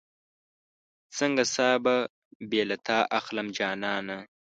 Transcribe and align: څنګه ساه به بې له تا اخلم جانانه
څنګه 1.17 1.43
ساه 1.55 1.75
به 1.83 1.95
بې 2.49 2.61
له 2.69 2.77
تا 2.87 2.99
اخلم 3.19 3.47
جانانه 3.57 4.17